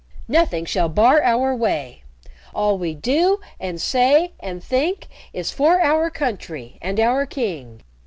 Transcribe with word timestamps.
Nothing 0.27 0.65
shall 0.65 0.89
bar 0.89 1.21
our 1.21 1.55
way. 1.55 2.01
All 2.55 2.79
we 2.79 2.95
do 2.95 3.39
and 3.59 3.79
say 3.79 4.31
and 4.39 4.63
think 4.63 5.07
is 5.31 5.51
for 5.51 5.79
our 5.79 6.09
country 6.09 6.79
and 6.81 6.99
our 6.99 7.27
king. 7.27 7.83